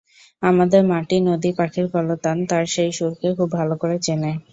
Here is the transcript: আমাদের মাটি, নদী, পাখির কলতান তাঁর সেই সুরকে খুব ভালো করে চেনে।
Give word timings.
আমাদের 0.43 0.81
মাটি, 0.85 1.17
নদী, 1.21 1.49
পাখির 1.57 1.85
কলতান 1.93 2.37
তাঁর 2.49 2.63
সেই 2.67 2.91
সুরকে 2.97 3.27
খুব 3.37 3.49
ভালো 3.57 3.73
করে 3.81 3.97
চেনে। 4.01 4.31